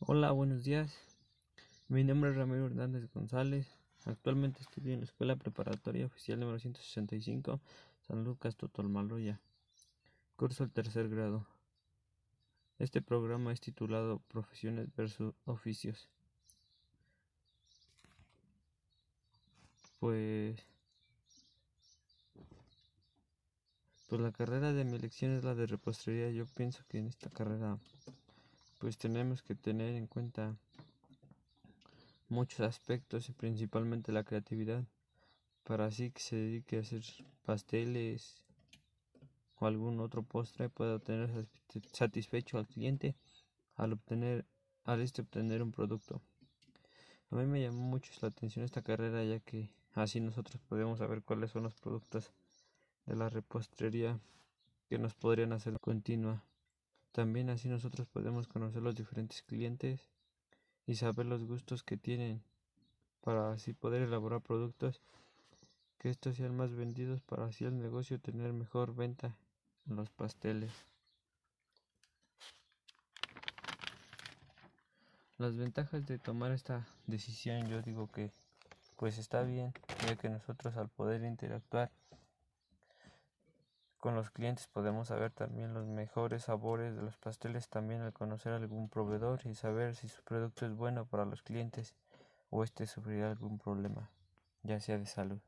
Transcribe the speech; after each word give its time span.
Hola, 0.00 0.30
buenos 0.30 0.62
días. 0.62 0.96
Mi 1.88 2.04
nombre 2.04 2.30
es 2.30 2.36
Ramiro 2.36 2.66
Hernández 2.66 3.12
González. 3.12 3.66
Actualmente 4.04 4.60
estudio 4.62 4.92
en 4.94 5.00
la 5.00 5.04
Escuela 5.04 5.34
Preparatoria 5.34 6.06
Oficial 6.06 6.38
número 6.38 6.60
165, 6.60 7.60
San 8.06 8.22
Lucas 8.22 8.56
Totolmaloya. 8.56 9.40
Curso 10.36 10.62
el 10.62 10.70
tercer 10.70 11.08
grado. 11.08 11.46
Este 12.78 13.02
programa 13.02 13.52
es 13.52 13.60
titulado 13.60 14.20
Profesiones 14.28 14.88
versus 14.94 15.34
Oficios. 15.44 16.08
Pues 19.98 20.64
pues 24.06 24.20
la 24.20 24.30
carrera 24.30 24.72
de 24.72 24.84
mi 24.84 24.94
elección 24.94 25.36
es 25.36 25.42
la 25.42 25.56
de 25.56 25.66
repostería. 25.66 26.30
Yo 26.30 26.46
pienso 26.46 26.84
que 26.88 26.98
en 26.98 27.08
esta 27.08 27.30
carrera 27.30 27.78
pues 28.78 28.96
tenemos 28.96 29.42
que 29.42 29.54
tener 29.54 29.94
en 29.94 30.06
cuenta 30.06 30.56
muchos 32.28 32.60
aspectos 32.60 33.28
y 33.28 33.32
principalmente 33.32 34.12
la 34.12 34.24
creatividad 34.24 34.84
para 35.64 35.86
así 35.86 36.10
que 36.10 36.20
se 36.20 36.36
dedique 36.36 36.76
a 36.76 36.80
hacer 36.80 37.02
pasteles 37.44 38.42
o 39.58 39.66
algún 39.66 40.00
otro 40.00 40.22
postre 40.22 40.68
pueda 40.68 40.98
tener 40.98 41.46
satisfecho 41.92 42.58
al 42.58 42.66
cliente 42.66 43.14
al 43.76 43.92
obtener 43.92 44.44
al 44.84 45.02
este 45.02 45.20
obtener 45.20 45.62
un 45.62 45.70
producto. 45.70 46.22
A 47.30 47.36
mí 47.36 47.44
me 47.44 47.60
llamó 47.60 47.82
mucho 47.82 48.10
la 48.22 48.28
atención 48.28 48.64
esta 48.64 48.82
carrera 48.82 49.22
ya 49.24 49.38
que 49.40 49.68
así 49.94 50.20
nosotros 50.20 50.62
podemos 50.68 50.98
saber 50.98 51.22
cuáles 51.22 51.50
son 51.50 51.64
los 51.64 51.74
productos 51.74 52.32
de 53.04 53.16
la 53.16 53.28
repostería 53.28 54.18
que 54.88 54.98
nos 54.98 55.14
podrían 55.14 55.52
hacer 55.52 55.78
continua 55.80 56.42
también 57.12 57.50
así 57.50 57.68
nosotros 57.68 58.06
podemos 58.06 58.48
conocer 58.48 58.82
los 58.82 58.94
diferentes 58.94 59.42
clientes 59.42 60.08
y 60.86 60.94
saber 60.96 61.26
los 61.26 61.44
gustos 61.44 61.82
que 61.82 61.96
tienen 61.96 62.42
para 63.20 63.52
así 63.52 63.72
poder 63.72 64.02
elaborar 64.02 64.40
productos 64.40 65.00
que 65.98 66.10
estos 66.10 66.36
sean 66.36 66.56
más 66.56 66.74
vendidos 66.74 67.20
para 67.22 67.46
así 67.46 67.64
el 67.64 67.78
negocio 67.78 68.20
tener 68.20 68.52
mejor 68.52 68.94
venta 68.94 69.36
en 69.88 69.96
los 69.96 70.10
pasteles. 70.10 70.72
Las 75.38 75.56
ventajas 75.56 76.06
de 76.06 76.18
tomar 76.18 76.52
esta 76.52 76.86
decisión 77.06 77.68
yo 77.68 77.82
digo 77.82 78.08
que 78.08 78.32
pues 78.96 79.18
está 79.18 79.42
bien 79.42 79.72
ya 80.06 80.16
que 80.16 80.28
nosotros 80.28 80.76
al 80.76 80.88
poder 80.88 81.22
interactuar 81.22 81.90
con 83.98 84.14
los 84.14 84.30
clientes 84.30 84.68
podemos 84.68 85.08
saber 85.08 85.32
también 85.32 85.74
los 85.74 85.86
mejores 85.86 86.44
sabores 86.44 86.94
de 86.94 87.02
los 87.02 87.16
pasteles, 87.16 87.68
también 87.68 88.00
al 88.02 88.12
conocer 88.12 88.52
algún 88.52 88.88
proveedor 88.88 89.40
y 89.44 89.54
saber 89.54 89.94
si 89.94 90.08
su 90.08 90.22
producto 90.22 90.66
es 90.66 90.74
bueno 90.74 91.04
para 91.04 91.24
los 91.24 91.42
clientes 91.42 91.94
o 92.50 92.64
este 92.64 92.86
sufrirá 92.86 93.30
algún 93.30 93.58
problema, 93.58 94.08
ya 94.62 94.80
sea 94.80 94.98
de 94.98 95.06
salud. 95.06 95.40